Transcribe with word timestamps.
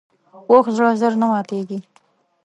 پوخ 0.47 0.65
زړه 0.75 0.91
ژر 0.99 1.13
نه 1.21 1.27
ماتیږي 1.31 1.79